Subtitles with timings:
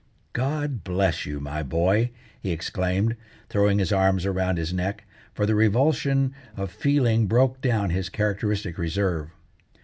[0.33, 2.09] "God bless you, my boy!"
[2.39, 3.15] he exclaimed,
[3.49, 5.03] throwing his arms around his neck,
[5.35, 9.29] for the revulsion of feeling broke down his characteristic reserve.